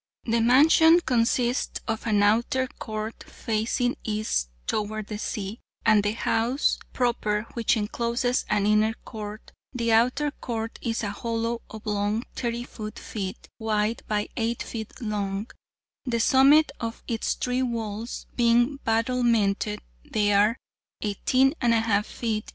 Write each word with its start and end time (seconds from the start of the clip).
The 0.23 0.41
mansion 0.41 0.99
consists 1.01 1.79
of 1.87 2.07
an 2.07 2.23
outer 2.23 2.65
court, 2.65 3.23
facing 3.27 3.97
east 4.03 4.49
toward 4.65 5.05
the 5.05 5.19
sea, 5.19 5.59
and 5.85 6.01
the 6.01 6.13
house 6.13 6.79
proper, 6.91 7.45
which 7.53 7.77
encloses 7.77 8.43
an 8.49 8.65
inner 8.65 8.95
court. 9.05 9.51
The 9.73 9.91
outer 9.91 10.31
court 10.31 10.79
is 10.81 11.03
a 11.03 11.11
hollow 11.11 11.61
oblong 11.69 12.23
32 12.35 12.81
ft. 12.93 13.45
wide 13.59 14.01
by 14.07 14.27
8 14.35 14.57
ft. 14.61 15.01
long, 15.07 15.51
the 16.05 16.19
summit 16.19 16.71
of 16.79 17.03
its 17.07 17.35
three 17.35 17.61
walls 17.61 18.25
being 18.35 18.77
battlemented; 18.83 19.81
they 20.03 20.33
are 20.33 20.57
18 21.03 21.53
1/2 21.61 21.83
ft. 21.85 22.43